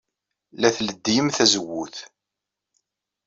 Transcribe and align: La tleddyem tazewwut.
La 0.61 0.69
tleddyem 0.75 1.27
tazewwut. 1.35 1.95